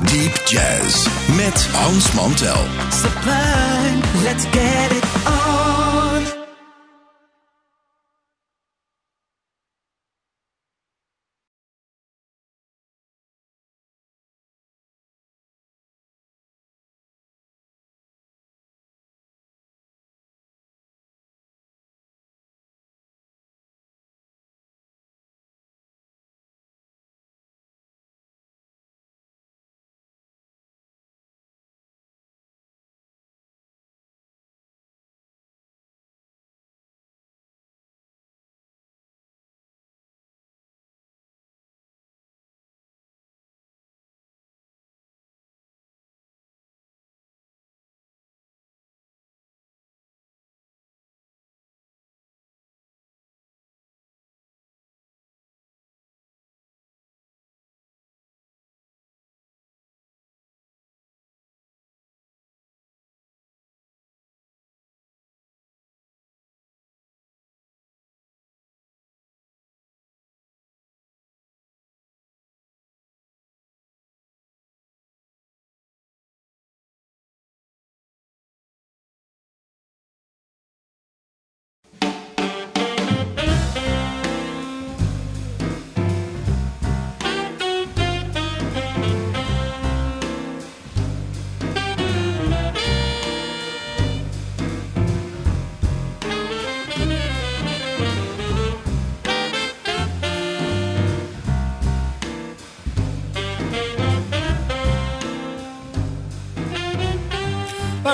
[0.00, 2.66] Deep Jazz met Hans Mantel.
[2.90, 5.03] sublime, let's get it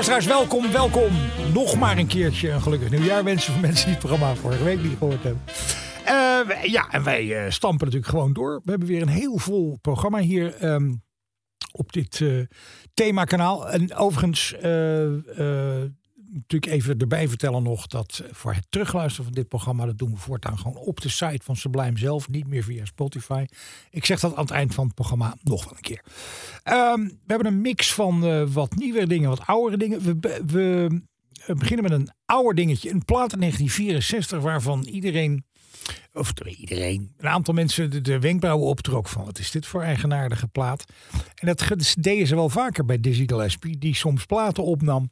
[0.00, 1.12] Luisteraars, welkom, welkom.
[1.52, 4.82] Nog maar een keertje een gelukkig nieuwjaar wensen voor mensen die het programma vorige week
[4.82, 5.42] niet gehoord hebben.
[6.04, 8.60] Eh, ja, en wij eh, stampen natuurlijk gewoon door.
[8.64, 10.94] We hebben weer een heel vol programma hier ehm,
[11.72, 12.40] op dit eh
[12.94, 13.68] themakanaal.
[13.68, 14.54] En overigens,
[16.32, 20.16] natuurlijk even erbij vertellen nog dat voor het terugluisteren van dit programma, dat doen we
[20.16, 23.44] voortaan gewoon op de site van Sublime zelf, niet meer via Spotify.
[23.90, 26.04] Ik zeg dat aan het eind van het programma nog wel een keer.
[26.62, 30.02] Ehm, we hebben een mix van eh, wat nieuwere dingen, wat oudere dingen.
[30.02, 32.90] We, we beginnen met een ouder dingetje.
[32.90, 35.44] Een plaat uit 1964 waarvan iedereen,
[36.12, 40.48] of iedereen, een aantal mensen de, de wenkbrauwen optrok van wat is dit voor eigenaardige
[40.48, 40.84] plaat.
[41.34, 45.10] En dat deden ze wel vaker bij Dizzy Gillespie, die soms platen opnam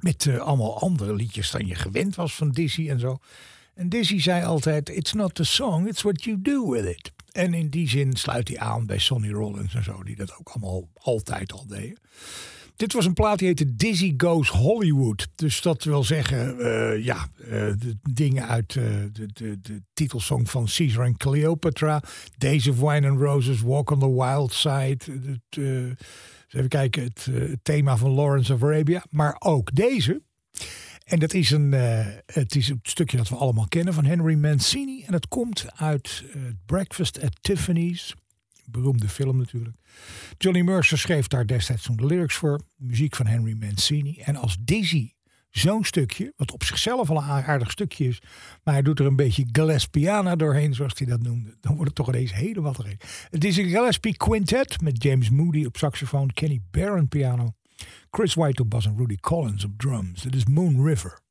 [0.00, 3.18] met eh, allemaal andere liedjes dan je gewend was van Dizzy en zo.
[3.74, 7.12] En Dizzy zei altijd, it's not the song, it's what you do with it.
[7.32, 10.48] En in die zin sluit hij aan bij Sonny Rollins en zo, die dat ook
[10.48, 11.98] allemaal altijd al deden.
[12.76, 15.28] Dit was een plaat die heette Dizzy Goes Hollywood.
[15.34, 20.68] Dus dat wil zeggen, eh, ja, eh, de dingen uit de, de, de titelsong van
[20.76, 22.02] Caesar en Cleopatra.
[22.38, 24.98] Days of Wine and Roses, Walk on the Wild Side.
[25.04, 25.58] Het,
[26.56, 29.04] even kijken, het, eh, het thema van Lawrence of Arabia.
[29.10, 30.22] Maar ook deze.
[31.04, 34.34] En dat is een, eh, het is een stukje dat we allemaal kennen van Henry
[34.34, 35.02] Mancini.
[35.02, 38.14] En dat komt uit eh, Breakfast at Tiffany's.
[38.64, 39.76] Beroemde film natuurlijk.
[40.38, 42.60] Johnny Mercer schreef daar destijds toen de lyrics voor.
[42.76, 44.18] Muziek van Henry Mancini.
[44.18, 45.12] En als Dizzy
[45.58, 48.22] zo'n stukje, wat op zichzelf al een aardig stukje is,
[48.62, 51.94] maar hij doet er een beetje Gillespiana doorheen, zoals hij dat noemde, dan wordt het
[51.94, 52.98] toch ineens hele wat erin.
[53.30, 57.52] Het is een Gillespie Quintet met James Moody op saxofoon, Kenny Barron piano,
[58.10, 60.22] Chris White op bas en Rudy Collins op drums.
[60.22, 61.24] Het is Moon River.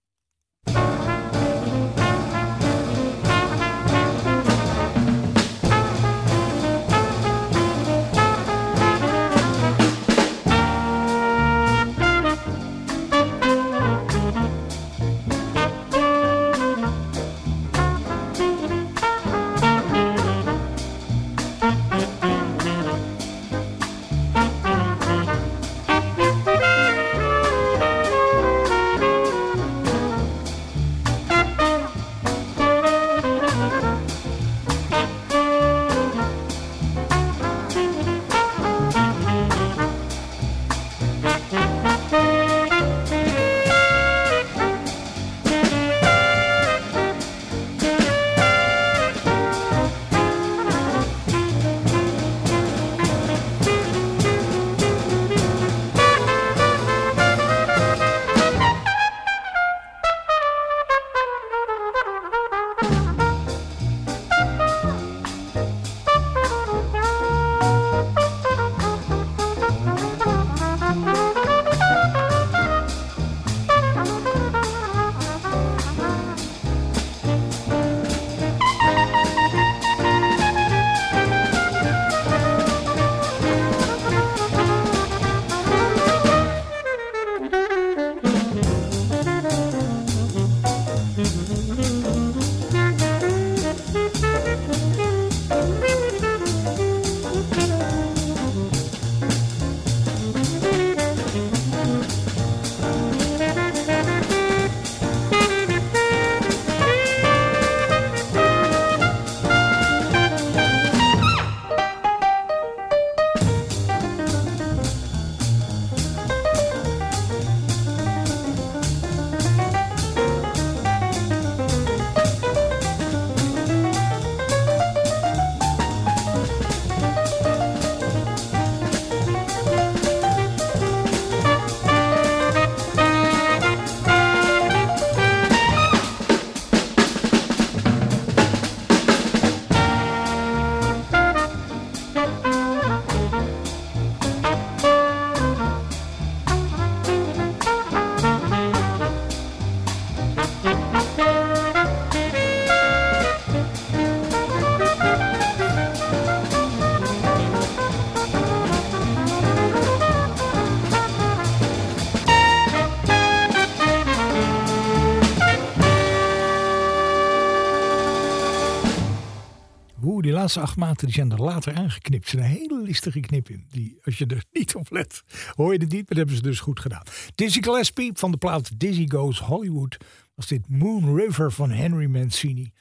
[170.46, 172.24] Laatste acht maten die zijn er later aangeknipt.
[172.24, 173.66] Er zit een hele listige knip in.
[173.70, 175.24] Die, als je er niet op let,
[175.56, 175.92] hoor je het niet.
[175.92, 177.04] Maar dat hebben ze dus goed gedaan.
[177.36, 179.98] Dizzy Gillespie van de plaat Dizzy Goes Hollywood.
[180.36, 182.72] Was dit Moon River van Henry Mancini.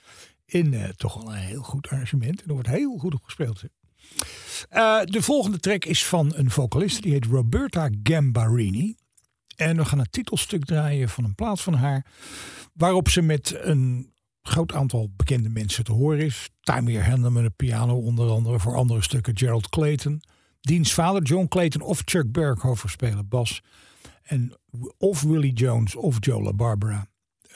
[0.47, 2.43] In eh, toch wel een heel goed arrangement.
[2.43, 3.63] En er wordt heel goed op gespeeld.
[4.71, 7.03] Uh, de volgende track is van een vocalist.
[7.03, 8.95] Die heet Roberta Gambarini.
[9.57, 12.07] En we gaan een titelstuk draaien van een plaat van haar.
[12.73, 14.14] Waarop ze met een
[14.49, 16.51] groot aantal bekende mensen te horen is.
[16.63, 18.61] Hendel met een piano onder andere.
[18.61, 20.23] Voor andere stukken Gerald Clayton.
[20.61, 23.63] Diens vader John Clayton of Chuck Berghofer spelen bas.
[24.23, 24.53] En
[24.99, 27.07] of Willie Jones of Joe LaBarbera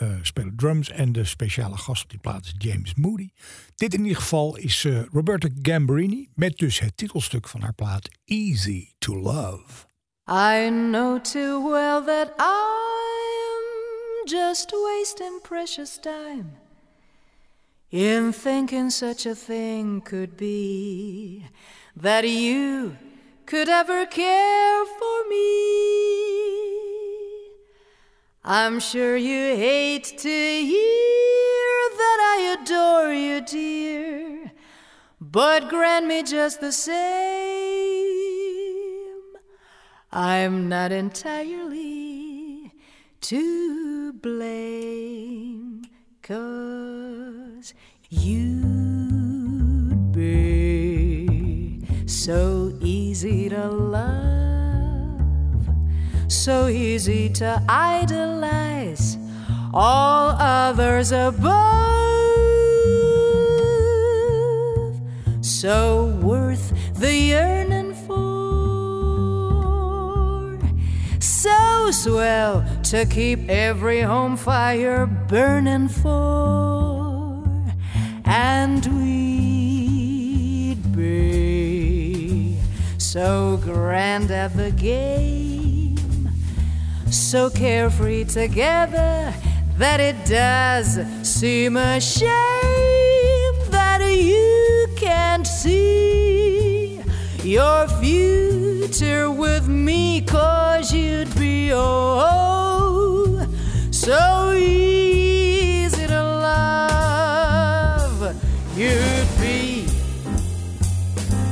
[0.03, 0.91] uh, spelen drums.
[0.91, 3.31] En de speciale gast op die plaat is James Moody.
[3.75, 6.29] Dit in ieder geval is uh, Roberta Gambarini.
[6.35, 9.87] Met dus het titelstuk van haar plaat Easy to Love.
[10.31, 16.67] I know too well that I'm just wasting precious time
[17.91, 21.47] in thinking such a thing could be
[21.97, 22.97] that you
[23.47, 25.89] could ever care for me.
[28.45, 34.53] I'm sure you hate to hear that I adore you, dear,
[35.21, 36.99] but grant me just the same.
[40.13, 42.73] I'm not entirely
[43.23, 45.83] to blame,
[46.23, 47.28] cause
[48.11, 51.85] you'd be.
[52.07, 54.39] So easy to love
[56.29, 59.19] so easy to idolize
[59.73, 61.47] all others above,
[65.41, 68.19] so worth the yearning for,
[71.19, 76.98] so swell to keep every home fire burning for,
[78.29, 82.59] and we'd be
[82.99, 85.97] so grand at the game,
[87.11, 89.33] so carefree together
[89.79, 92.29] that it does seem a shame
[93.71, 97.01] that you can't see
[97.43, 103.47] your future with me, cause you'd be oh,
[103.91, 105.28] so easy
[108.79, 109.89] You'd be,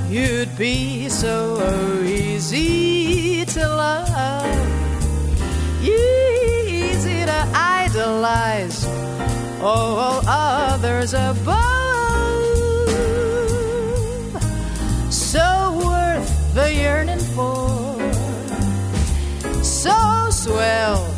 [0.08, 1.58] you'd be so
[2.04, 4.46] easy to love.
[5.82, 8.86] Easy to idolize
[9.60, 11.56] all others above.
[15.10, 17.98] So worth the yearning for,
[19.64, 21.12] so swell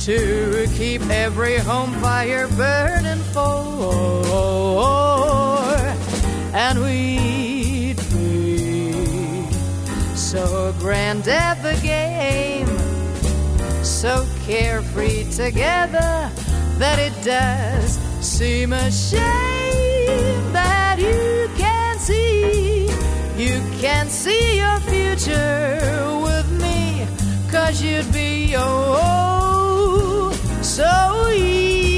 [0.00, 4.15] to keep every home fire burning for,
[11.06, 12.66] grand at game.
[13.84, 16.30] So carefree together
[16.80, 22.86] that it does seem a shame that you can't see.
[23.36, 25.78] You can't see your future
[26.24, 27.06] with me
[27.52, 31.95] cause you'd be oh so easy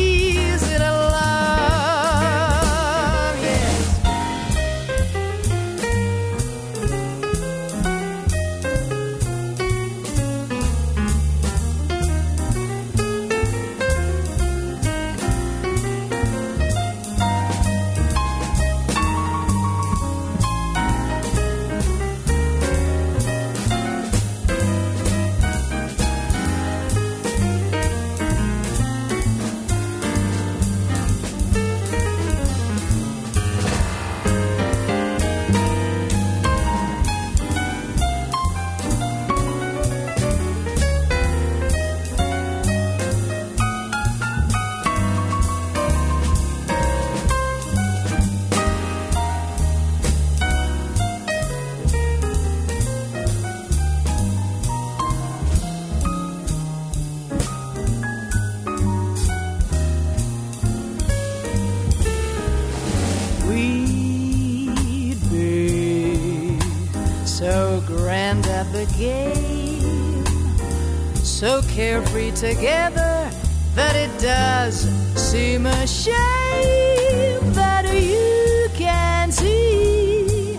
[71.78, 73.30] carefree together
[73.76, 74.80] that it does
[75.14, 80.58] seem a shame that you can't see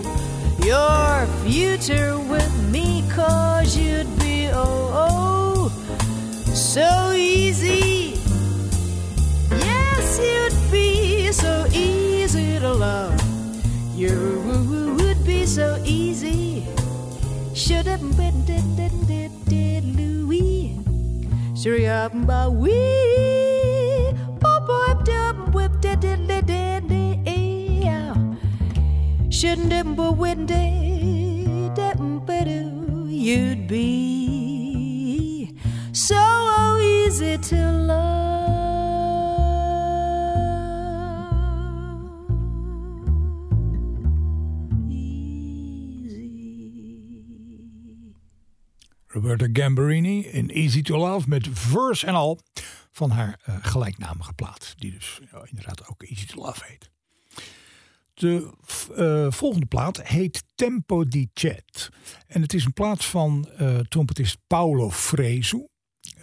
[0.64, 7.89] your future with me cause you'd be oh oh so easy
[14.00, 16.64] Your woo woo would be so easy.
[17.52, 20.80] Should have been did did did did Louis.
[21.52, 22.72] Sure up by we.
[24.40, 26.88] Pop up dub whip did did did did
[29.28, 32.00] Shouldn't have been did did
[33.04, 34.19] You'd be
[49.30, 52.40] Roberta Gamberini in Easy to Love met verse en al
[52.92, 54.74] van haar eh, gelijknamige plaat.
[54.78, 56.90] Die dus inderdaad ook Easy to Love heet.
[58.14, 58.52] De
[58.96, 61.90] eh, volgende plaat heet Tempo di Chat.
[62.26, 65.64] En het is een plaat van eh, trompetist Paolo Fresu.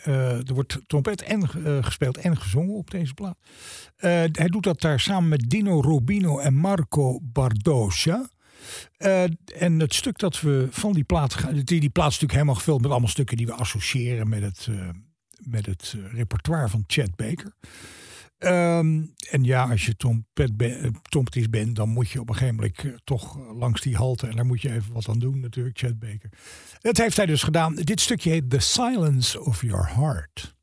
[0.04, 1.50] Er wordt trompet en,
[1.84, 3.38] gespeeld en gezongen op deze plaat.
[4.32, 8.30] Hij doet dat daar samen met Dino Rubino en Marco Bardoscia.
[8.98, 9.24] Eh,
[9.56, 11.54] en het stuk dat we van die plaat gaan.
[11.54, 14.68] Die, die plaat is natuurlijk helemaal gevuld met allemaal stukken die we associëren met het,
[14.70, 14.90] eh,
[15.44, 17.54] met het eh, repertoire van Chad Baker.
[18.38, 19.96] Ehm, en ja, als je
[21.02, 24.28] trompetist bent, dan moet je op een gegeven moment toch langs die halte.
[24.28, 26.30] En daar moet je even wat aan doen, natuurlijk, Chad Baker.
[26.82, 27.76] Dat heeft hij dus gedaan.
[27.76, 30.56] Dit stukje heet The Silence of Your Heart.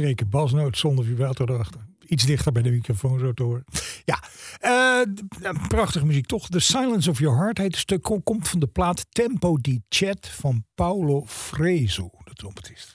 [0.00, 1.80] Gestreken basnoot zonder vibrato erachter.
[2.06, 3.64] Iets dichter bij de microfoon zo te horen.
[4.04, 4.20] Ja,
[5.14, 6.48] d- prachtige muziek toch.
[6.48, 8.02] The Silence of Your Heart heet het stuk.
[8.02, 12.94] Kom- Komt van de plaat Tempo di Chat van Paolo Freso, de trompetist.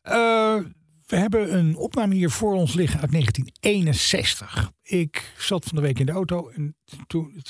[0.00, 0.58] Eh,
[1.06, 4.70] we hebben een opname hier voor ons liggen uit 1961.
[4.82, 7.42] Ik zat van de week in de auto en toen,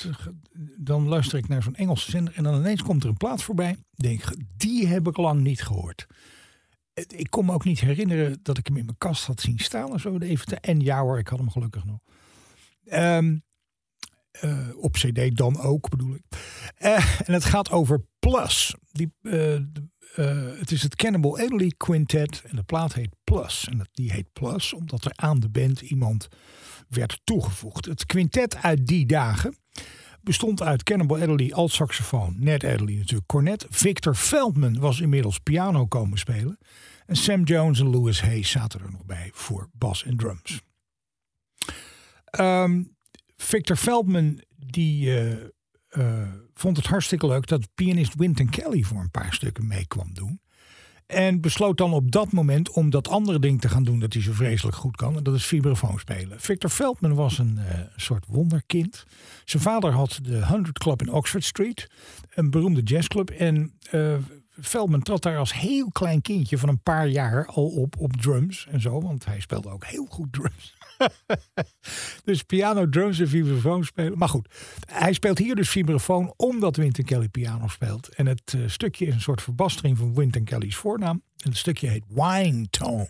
[0.77, 3.77] dan luister ik naar zo'n Engelse zender en dan ineens komt er een plaat voorbij.
[3.91, 4.21] Denk,
[4.57, 6.05] die heb ik lang niet gehoord.
[6.95, 9.91] Ik kon me ook niet herinneren dat ik hem in mijn kast had zien staan
[9.91, 10.17] of zo.
[10.17, 11.99] Even en ja hoor, ik had hem gelukkig nog.
[12.85, 13.37] Ehm,
[14.31, 16.23] eh, op CD dan ook, bedoel ik.
[16.77, 18.75] Eh, en het gaat over Plus.
[18.91, 19.59] Die, eh,
[20.59, 23.67] het is het Cannibal Adderley Quintet en de plaat heet Plus.
[23.69, 26.27] En die heet Plus omdat er aan de band iemand
[26.89, 27.85] werd toegevoegd.
[27.85, 29.55] Het quintet uit die dagen
[30.25, 33.65] bestond uit Cannibal Adderley alt saxofoon, Ned Adderley natuurlijk cornet.
[33.69, 36.57] Victor Feldman was inmiddels piano komen spelen.
[37.05, 40.61] En Sam Jones en Louis Hayes zaten er nog bij voor bas en drums.
[42.25, 42.83] Ehm,
[43.37, 45.31] Victor Feldman die eh,
[45.87, 50.13] eh, vond het hartstikke leuk dat pianist Wynton Kelly voor een paar stukken mee kwam
[50.13, 50.39] doen.
[51.05, 54.21] En besloot dan op dat moment om dat andere ding te gaan doen dat hij
[54.21, 55.17] zo vreselijk goed kan.
[55.17, 56.39] En dat is vibrafoon spelen.
[56.39, 59.05] Victor Feldman was een eh, soort wonderkind.
[59.43, 61.87] Zijn vader had de 100 Club in Oxford Street.
[62.33, 63.29] Een beroemde jazzclub.
[63.29, 64.15] En eh,
[64.61, 68.67] Feldman trad daar als heel klein kindje van een paar jaar al op op drums
[68.71, 69.01] en zo.
[69.01, 70.75] Want hij speelde ook heel goed drums.
[72.23, 74.17] dus piano, drums en vibrafoon spelen.
[74.17, 74.47] Maar goed,
[74.87, 78.09] hij speelt hier dus vibrafoon omdat Wynton Kelly piano speelt.
[78.09, 81.21] En het eh, stukje is een soort verbastering van Wynton Kelly's voornaam.
[81.37, 83.09] En het stukje heet Wine Tone.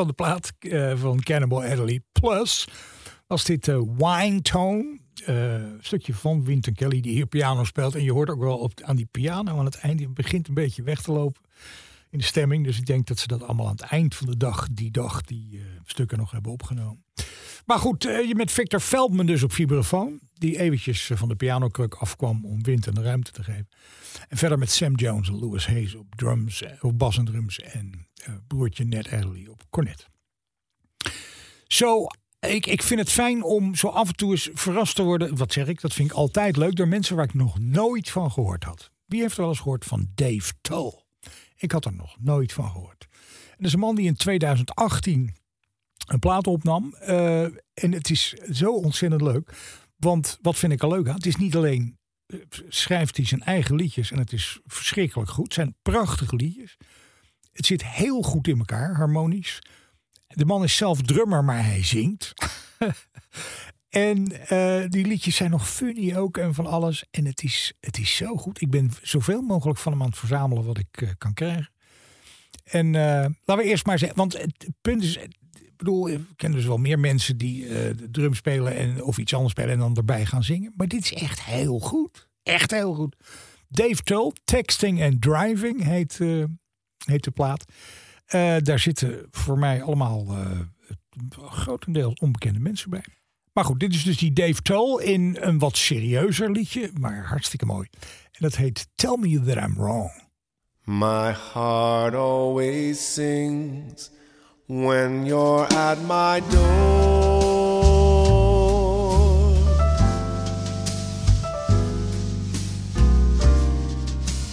[0.00, 2.00] Van de plaat eh, van Cannibal Adderley.
[2.12, 2.68] Plus
[3.26, 4.98] was dit eh, Wine Tone.
[5.24, 7.94] een stukje van Winton Kelly die hier piano speelt.
[7.94, 9.98] En je hoort ook wel op, aan die piano aan het eind.
[9.98, 11.42] Die begint een beetje weg te lopen
[12.10, 12.64] in de stemming.
[12.64, 15.22] Dus ik denk dat ze dat allemaal aan het eind van de dag, die dag,
[15.22, 17.04] die stukken nog hebben opgenomen.
[17.70, 20.20] Maar goed, eh, je met Victor Veldman dus op vibrafoon.
[20.34, 23.68] Die eventjes eh, van de pianokruk afkwam om wind en ruimte te geven.
[24.28, 27.60] En verder met Sam Jones en Louis Hayes op drums, eh, op bas en drums.
[27.60, 28.08] En
[28.46, 30.08] broertje Ned Adderley op cornet.
[31.66, 32.06] Zo,
[32.40, 35.36] ik, ik vind het fijn om zo af en toe eens verrast te worden.
[35.36, 35.80] Wat zeg ik?
[35.80, 38.90] Dat vind ik altijd leuk door mensen waar ik nog nooit van gehoord had.
[39.06, 40.92] Wie heeft er wel eens gehoord van Dave Toll?
[41.56, 43.06] Ik had er nog nooit van gehoord.
[43.50, 45.34] En dat is een man die in 2018
[46.10, 46.94] een plaat opnam.
[46.94, 47.42] Eh,
[47.74, 49.52] en het is zo ontzettend leuk.
[49.96, 51.14] Want wat vind ik er leuk aan?
[51.14, 55.44] Het is niet alleen eh, schrijft hij zijn eigen liedjes en het is verschrikkelijk goed.
[55.44, 56.76] Het zijn prachtige liedjes.
[57.52, 59.58] Het zit heel goed in elkaar, harmonisch.
[60.26, 62.32] De man is zelf drummer, maar hij zingt.
[63.88, 67.04] en eh, die liedjes zijn nog funny ook en van alles.
[67.10, 68.60] En het is, het is zo goed.
[68.60, 71.70] Ik ben zoveel mogelijk van hem aan het verzamelen wat ik kan krijgen.
[72.64, 75.18] En laten we eerst maar zeggen, want het punt is,
[75.80, 79.52] bedoel, ik ken dus wel meer mensen die eh, drum spelen en, of iets anders
[79.52, 80.72] spelen en dan erbij gaan zingen.
[80.76, 82.28] Maar dit is echt heel goed.
[82.42, 83.16] Echt heel goed.
[83.68, 86.44] Dave Tull, Texting and Driving heet, eh,
[87.04, 87.64] heet de plaat.
[88.26, 90.26] Eh, daar zitten voor mij allemaal
[91.38, 93.04] grotendeels onbekende mensen bij.
[93.52, 97.66] Maar goed, dit is dus die Dave Tull in een wat serieuzer liedje, maar hartstikke
[97.66, 97.88] mooi.
[98.22, 100.10] En dat heet Tell Me That I'm Wrong.
[100.84, 104.10] My heart always sings
[104.70, 106.60] when you're at my door.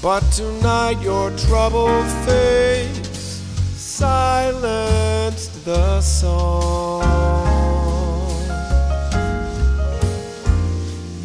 [0.02, 3.44] But tonight your troubled face
[3.76, 7.04] silenced the song.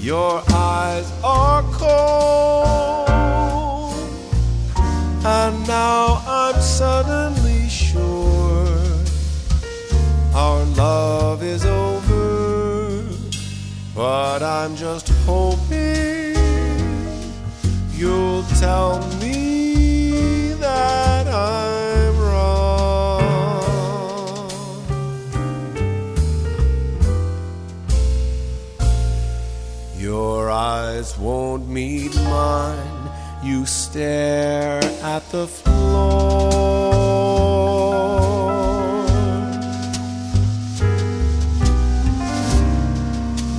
[0.00, 3.08] Your eyes are cold.
[5.24, 7.41] And now I'm suddenly
[14.64, 16.36] I'm just hoping
[17.90, 23.18] you'll tell me that I'm wrong.
[29.98, 33.10] Your eyes won't meet mine.
[33.42, 36.52] You stare at the floor.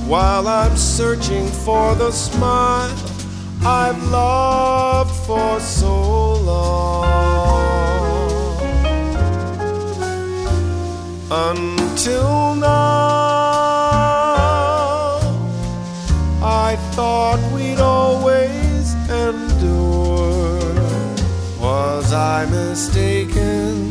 [0.06, 2.96] While I'm searching for the smile
[3.66, 7.04] I've loved for so long.
[11.32, 12.68] Until now,
[16.40, 20.74] I thought we'd always endure.
[21.60, 23.82] Was I mistaken?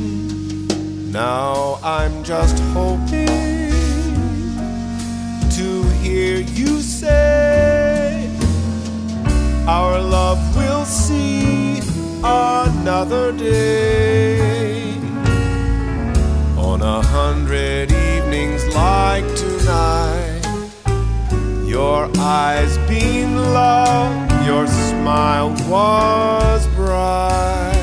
[1.12, 3.23] Now I'm just hoping
[9.68, 11.80] our love will see
[12.24, 14.98] another day.
[16.58, 20.42] On a hundred evenings like tonight,
[21.66, 27.74] your eyes beamed love, your smile was bright.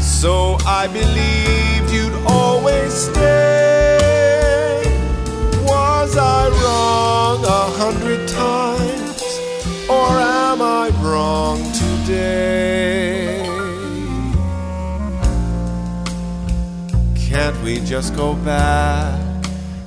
[0.00, 4.82] So I believed you'd always stay.
[5.66, 8.71] Was I wrong a hundred times,
[11.32, 13.40] Today?
[17.16, 19.18] Can't we just go back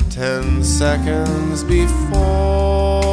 [0.09, 3.03] ten seconds before?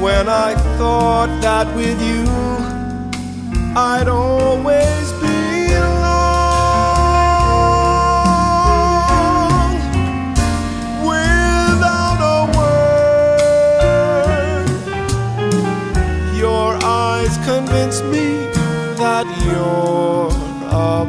[0.00, 2.24] When I thought that with you
[3.74, 5.12] I'd always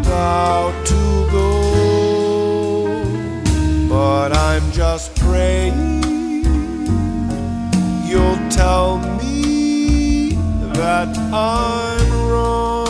[0.02, 1.50] about to go,
[3.90, 5.98] but I'm just praying
[8.08, 10.34] you'll tell me
[10.80, 12.88] that I'm wrong.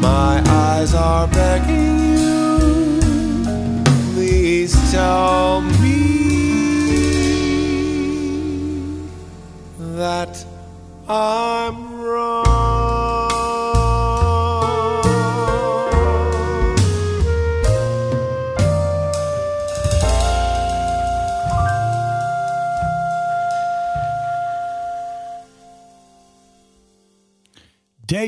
[0.00, 3.00] My eyes are begging you,
[4.14, 5.69] please tell me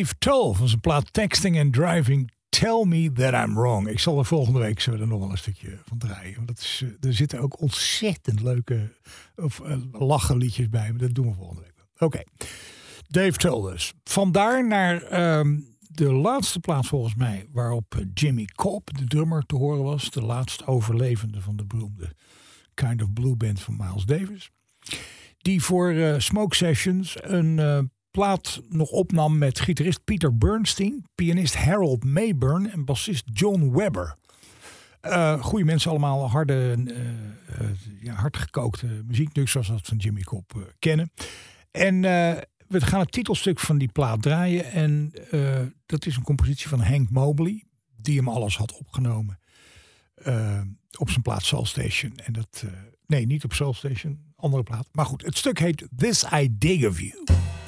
[0.03, 2.31] Dave Toll van zijn plaat Texting and Driving.
[2.49, 3.89] Tell me that I'm wrong.
[3.89, 6.35] Ik zal er volgende week zo er nog wel een stukje van draaien.
[6.35, 8.93] Want dat is, eh, er zitten ook ontzettend leuke
[9.37, 9.61] of,
[10.01, 10.91] uh, liedjes bij.
[10.91, 11.87] Maar dat doen we volgende week.
[11.99, 12.23] Oké.
[13.09, 13.93] Dave Toll dus.
[14.05, 17.47] Vandaar naar ehm, de laatste plaat volgens mij.
[17.53, 20.11] Waarop eh, Jimmy Cobb, de drummer, te horen was.
[20.11, 22.15] De laatste overlevende van de beroemde
[22.75, 24.51] Kind of Blue Band van Miles Davis.
[25.39, 32.71] Die voor Smoke Sessions een plaat nog opnam met gitarist Peter Bernstein, pianist Harold Mayburn
[32.71, 34.17] en bassist John Webber.
[35.01, 36.77] Eh goede mensen allemaal, harde,
[37.59, 37.67] eh,
[38.01, 41.13] ja, hardgekookte muziek, dus zoals we dat van Jimmy Cobb kennen.
[41.71, 42.01] En
[42.69, 44.65] we gaan het titelstuk van die plaat draaien.
[44.65, 45.13] En
[45.87, 47.65] dat is een compositie van Hank Mobley,
[47.97, 49.39] die hem alles had opgenomen
[50.99, 52.13] op zijn plaat Soul Station.
[52.17, 52.65] En dat,
[53.07, 54.89] nee, niet op Soul Station, andere plaat.
[54.93, 57.62] Maar goed, het stuk heet This I Dig of You.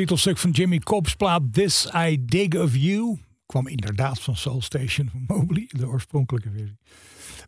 [0.00, 3.18] Titelstuk van Jimmy Cobb's plaat This I Dig of You.
[3.46, 6.78] Kwam inderdaad van Soul Station van Mobley, de oorspronkelijke versie.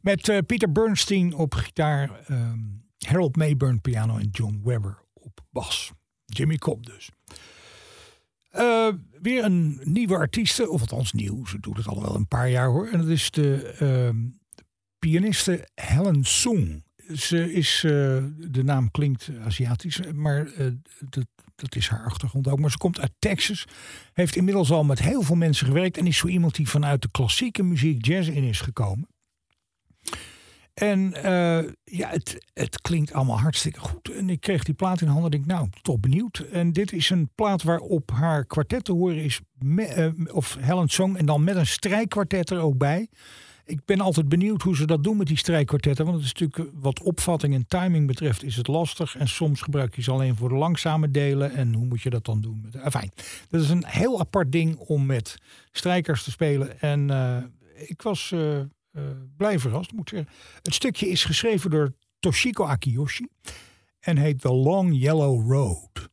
[0.00, 5.92] Met uh, Peter Bernstein op gitaar, um, Harold Mayburn piano en John Webber op bas.
[6.24, 7.11] Jimmy Cobb dus.
[8.55, 8.88] Uh,
[9.22, 12.68] weer een nieuwe artieste, of althans nieuw, ze doet het al wel een paar jaar
[12.68, 12.88] hoor.
[12.88, 14.30] En dat is de uh,
[14.98, 16.84] pianiste Helen Song.
[17.14, 17.92] Ze is, uh,
[18.50, 20.48] de naam klinkt Aziatisch, maar
[21.00, 21.26] dat,
[21.62, 22.58] dat is haar achtergrond ook.
[22.58, 23.64] Maar ze komt uit Texas,
[24.12, 27.10] heeft inmiddels al met heel veel mensen gewerkt en is zo iemand die vanuit de
[27.10, 29.08] klassieke muziek jazz in is gekomen.
[30.74, 34.10] En uh, ja, het, het klinkt allemaal hartstikke goed.
[34.10, 36.38] En ik kreeg die plaat in handen en denk, nou, toch benieuwd.
[36.38, 40.88] En dit is een plaat waarop haar kwartet te horen is, me, uh, of Helen
[40.88, 43.08] Song, en dan met een strijkkwartet er ook bij.
[43.64, 46.04] Ik ben altijd benieuwd hoe ze dat doen met die strijkkwartetten.
[46.04, 49.16] Want het is natuurlijk wat opvatting en timing betreft is het lastig.
[49.16, 51.52] En soms gebruik je ze alleen voor de langzame delen.
[51.54, 52.66] En hoe moet je dat dan doen?
[52.72, 53.10] Enfin,
[53.48, 55.36] dat is een heel apart ding om met
[55.72, 56.80] strijkers te spelen.
[56.80, 57.36] En uh,
[57.88, 58.58] ik was uh,
[59.36, 60.28] blij verrast, moet zeggen.
[60.62, 63.26] Het stukje is geschreven door Toshiko Akiyoshi.
[64.00, 66.10] En heet The Long Yellow Road.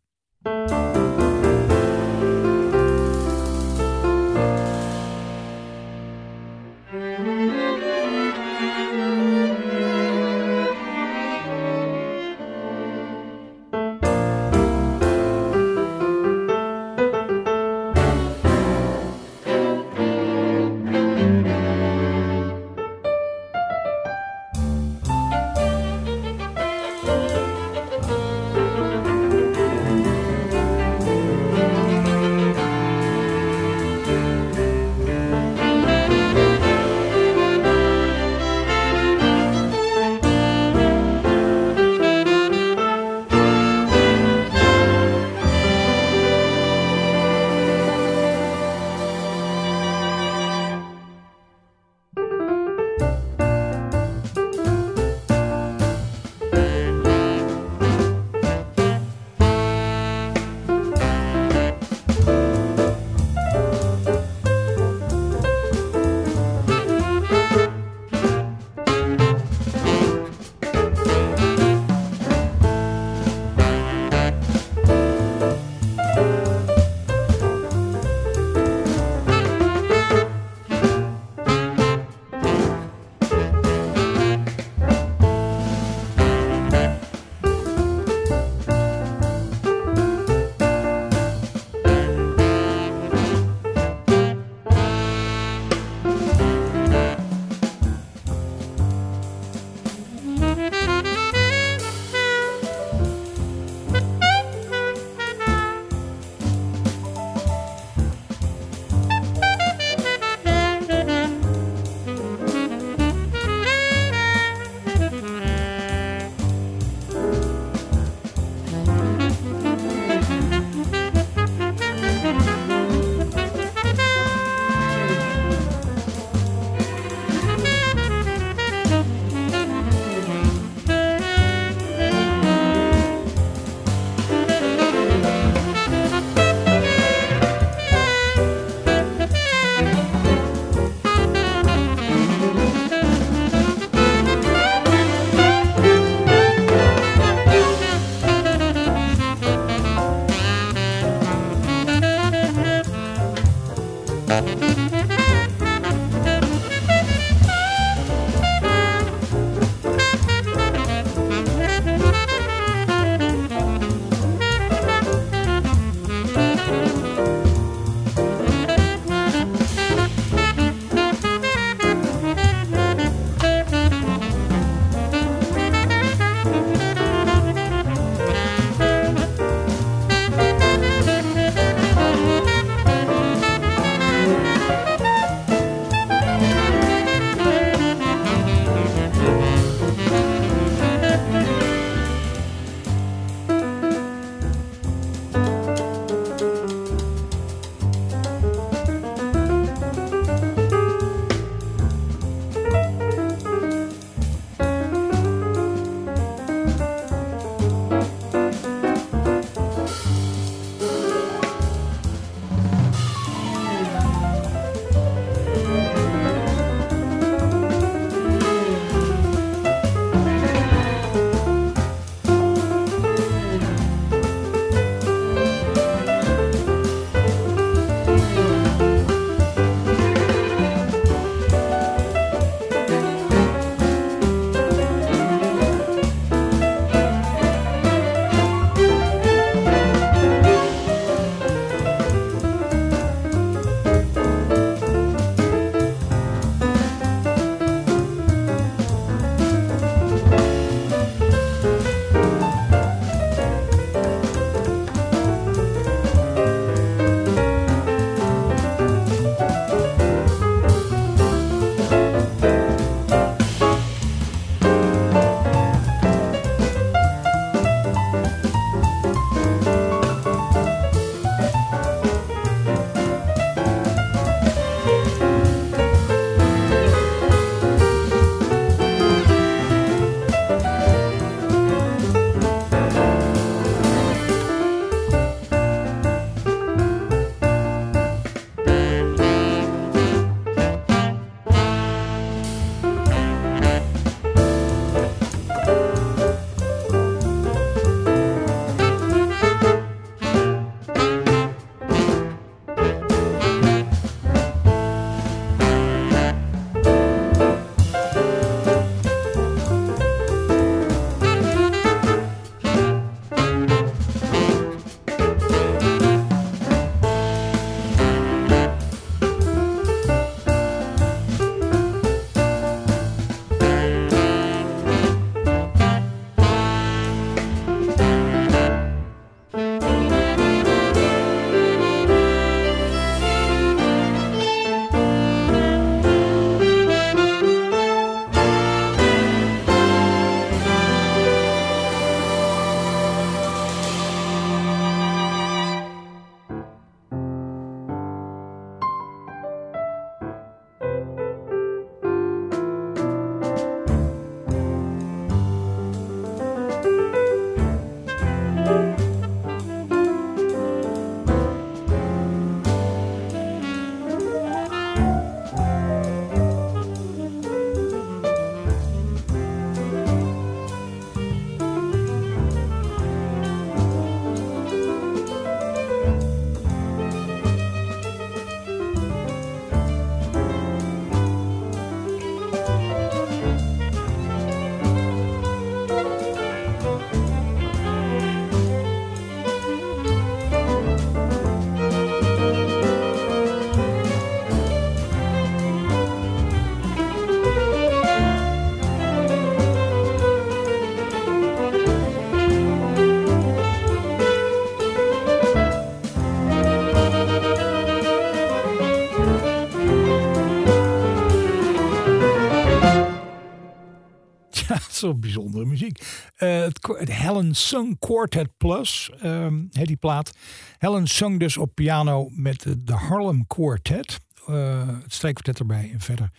[415.15, 416.29] Bijzondere muziek.
[416.35, 420.37] Eh, het, Helen Sung Quartet Plus, ehm, heet die plaat.
[420.77, 424.19] Helen Sung dus op piano met de, Harlem Quartet.
[424.47, 426.31] Eh, het strijkkwartet erbij en verder.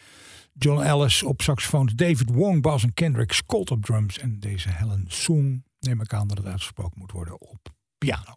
[0.52, 4.18] John Ellis op saxofoons, David Wong, bas en Kendrick Scott op drums.
[4.18, 7.68] En deze Helen Sung, neem ik aan dat het uitgesproken moet worden, op
[7.98, 8.34] piano.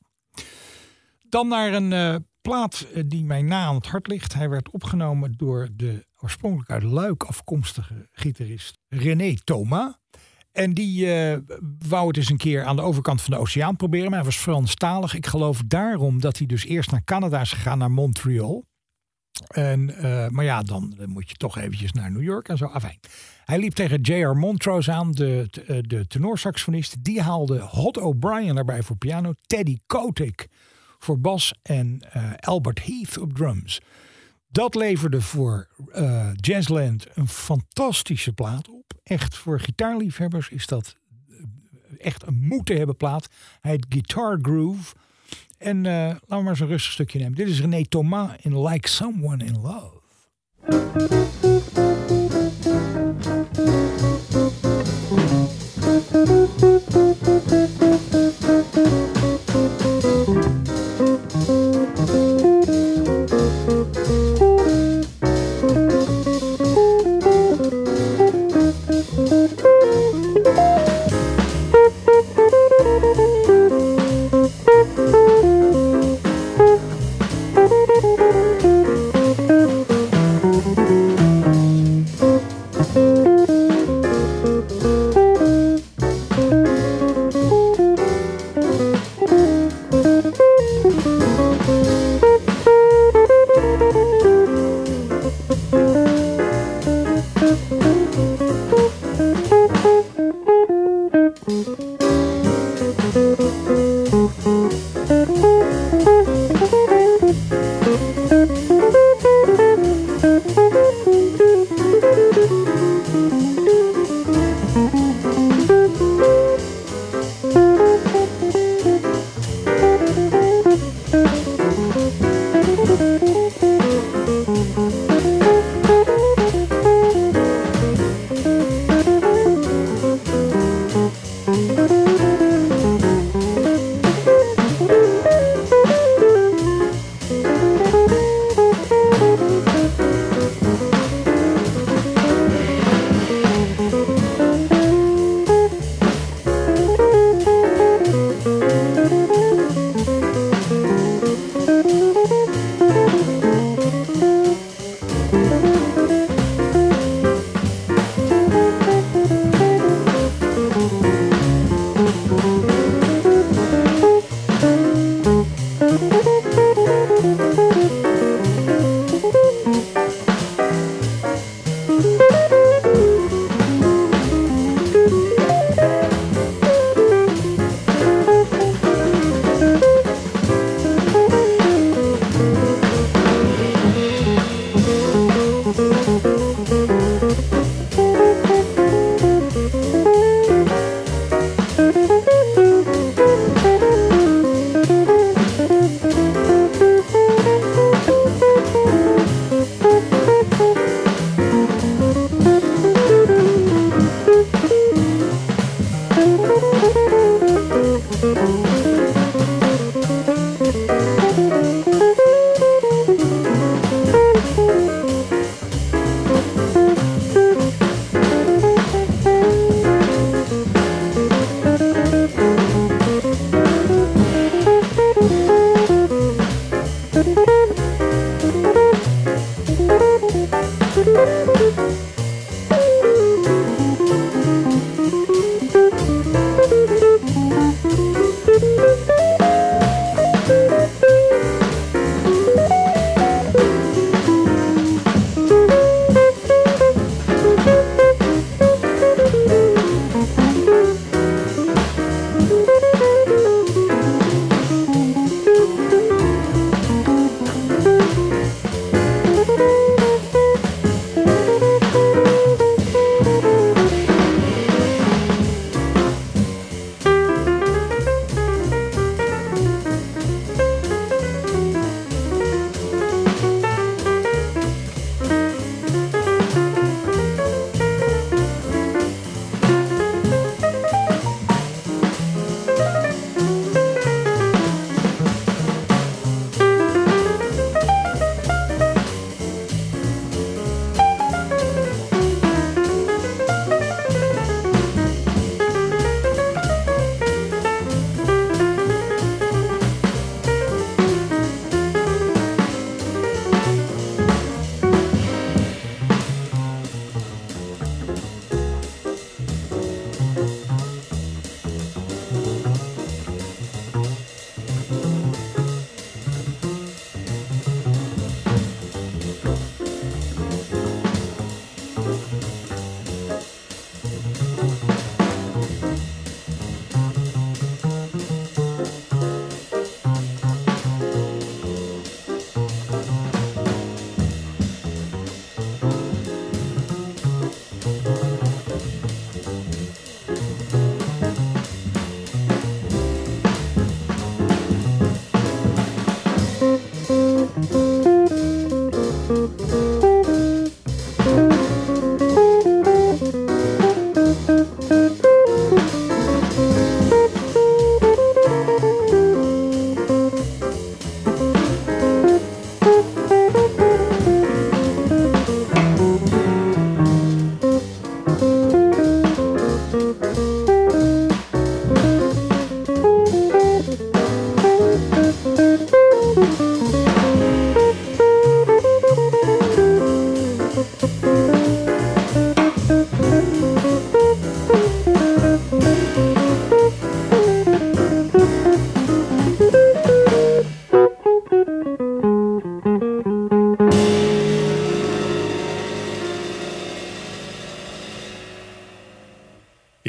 [1.29, 4.33] Dan naar een eh, plaat die mij na aan het hart ligt.
[4.33, 9.93] Hij werd opgenomen door de oorspronkelijk uit Luik afkomstige gitarist René Thomas.
[10.53, 11.37] En die eh,
[11.87, 14.09] wou het eens een keer aan de overkant van de oceaan proberen.
[14.09, 15.15] Maar hij was Franstalig.
[15.15, 18.65] Ik geloof daarom dat hij dus eerst naar Canada is gegaan, naar Montreal.
[19.47, 22.65] En, eh, maar ja, dan, moet je toch eventjes naar New York en zo.
[22.65, 22.99] Afijn.
[23.45, 24.37] Hij liep tegen J.R.
[24.37, 27.03] Montrose aan, de, eh, de tenorsaxofonist.
[27.03, 29.33] Die haalde Hot O'Brien erbij voor piano.
[29.47, 30.47] Teddy Kotick
[30.99, 31.99] voor bas en
[32.39, 33.81] Albert Heath op drums.
[34.53, 38.93] Dat leverde voor eh, Jazzland een fantastische plaat op.
[39.03, 40.95] Echt voor gitaarliefhebbers is dat
[41.29, 41.35] eh,
[41.97, 43.27] echt een moeten hebben plaat.
[43.61, 44.95] Hij heet Guitar Groove.
[45.57, 47.35] En eh, laten we maar eens een rustig stukje nemen.
[47.35, 50.01] Dit is René Thomas in Like Someone in Love.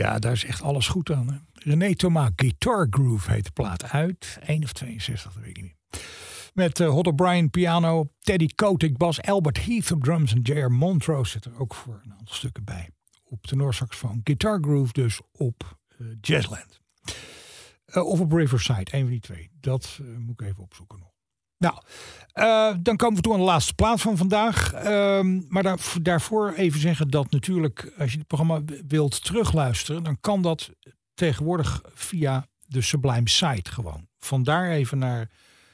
[0.05, 1.29] Ja, daar is echt alles goed aan.
[1.29, 1.37] Hè?
[1.53, 4.39] René Thomas Guitar Groove heet de plaat uit.
[4.47, 6.03] 1 of 62, dat weet ik niet meer.
[6.55, 10.71] Met uh, Hot O'Brien piano, Teddy Kotick bas, Albert Heath op drums en J.R.
[10.71, 12.91] Montrose zit er ook voor een aantal stukken bij.
[13.25, 14.21] Op tenorsaxofoon.
[14.25, 16.81] Guitar Groove dus op uh, Jazzland.
[17.87, 19.51] Uh, of op Riverside, een van die twee.
[19.61, 21.14] Dat moet ik even opzoeken nog.
[21.65, 21.79] Nou,
[22.35, 24.75] uh, dan komen we toe aan de laatste plaats van vandaag.
[24.75, 24.81] Uh,
[25.49, 30.43] maar daar, daarvoor even zeggen dat natuurlijk, als je het programma wilt terugluisteren, dan kan
[30.43, 30.71] dat
[31.15, 34.09] tegenwoordig via de Sublime site gewoon.
[34.19, 35.31] Vandaar even naar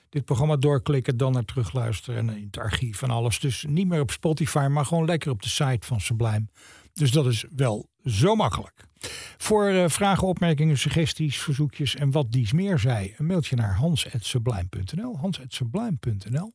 [0.09, 3.41] dit programma doorklikken, dan naar terugluisteren en in het archief en alles.
[3.41, 6.47] Dus niet meer op Spotify, maar gewoon lekker op de site van Sublime.
[6.93, 8.89] Dus dat is wel zo makkelijk.
[9.37, 15.19] Voor uh, vragen, opmerkingen, suggesties, verzoekjes en wat dies meer zei, een mailtje naar hans.sublime.nl.
[15.19, 16.53] Hans.sublime.nl.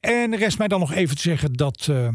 [0.00, 2.08] En rest mij dan nog even te zeggen dat uh,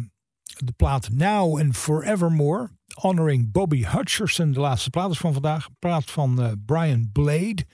[0.44, 5.66] de plaat Now and Forevermore, honoring Bobby Hutcherson, de laatste plaat is van vandaag.
[5.66, 7.66] Een plaat van uh, Brian Blade,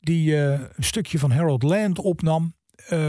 [0.00, 2.54] die een stukje van Harold Land opnam.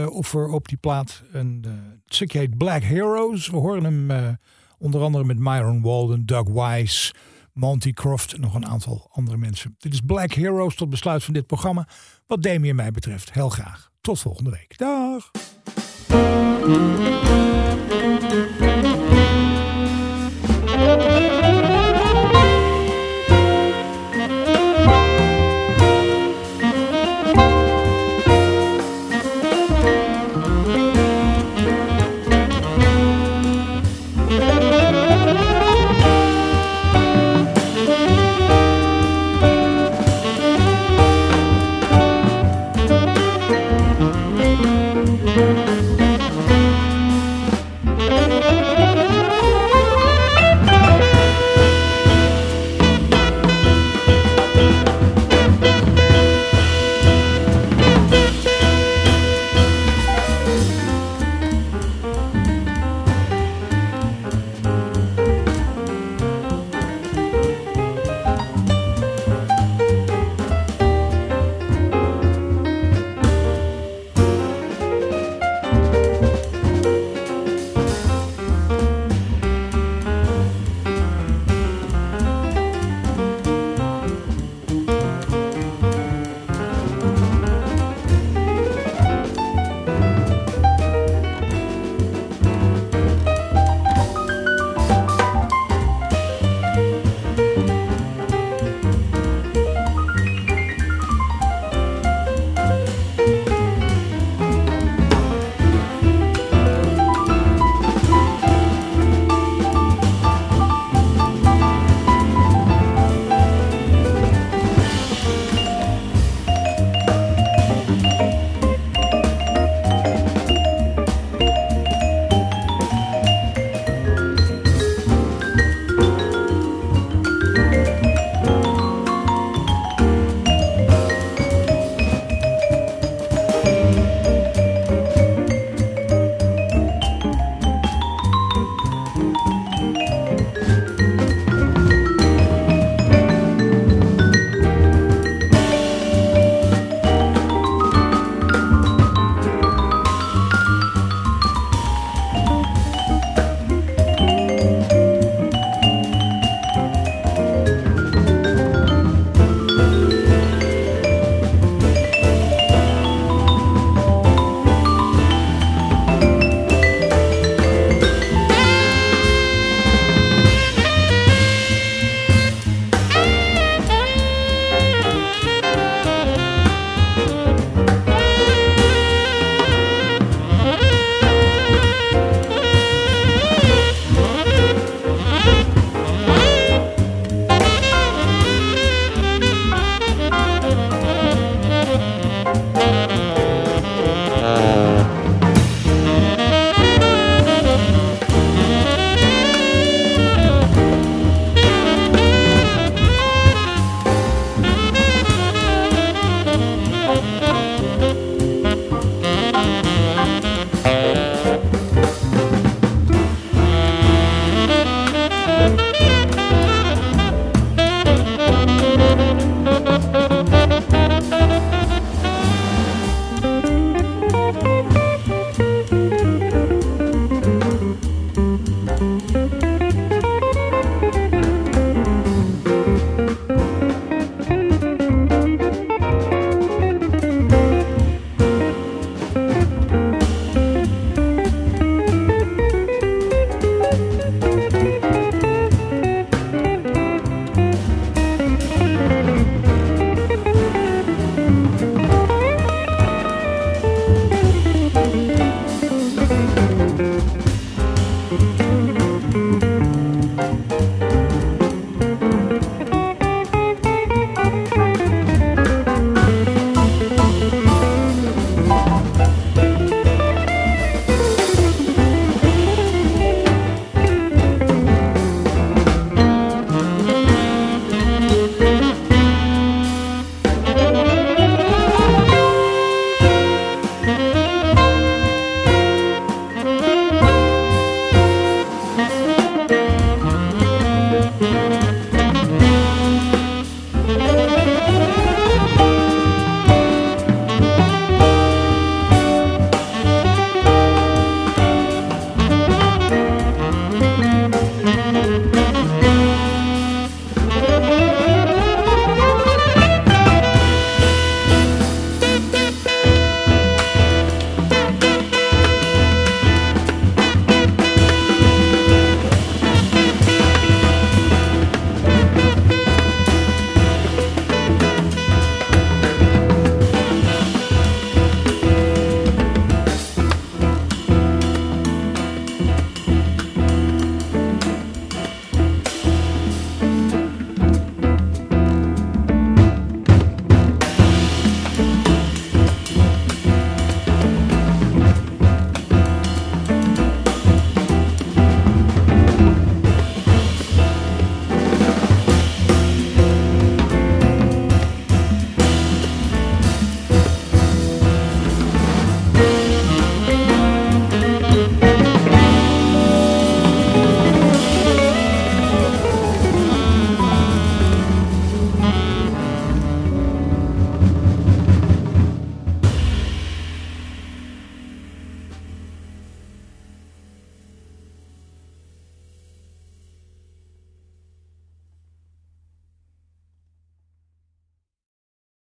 [0.08, 1.22] of er op die plaat.
[1.32, 1.64] Een,
[2.06, 3.48] stukje heet Black Heroes.
[3.48, 4.36] We horen hem
[4.78, 7.12] onder andere met Myron Walden, Doug Wise.
[7.52, 9.74] Monty Croft en nog een aantal andere mensen.
[9.78, 11.88] Dit is Black Heroes tot besluit van dit programma.
[12.26, 13.90] Wat Damien mij betreft, heel graag.
[14.00, 14.78] Tot volgende week.
[14.78, 15.30] Dag!